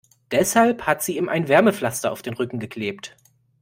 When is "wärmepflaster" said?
1.47-2.11